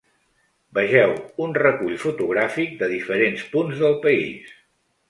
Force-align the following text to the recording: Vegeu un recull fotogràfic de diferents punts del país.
Vegeu 0.77 1.13
un 1.45 1.53
recull 1.59 1.93
fotogràfic 2.07 2.75
de 2.81 2.91
diferents 2.97 3.47
punts 3.55 3.87
del 3.87 3.97
país. 4.09 4.55